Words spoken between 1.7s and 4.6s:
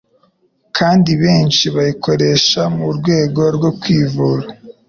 bayikoresha mu rwego rwo kwivura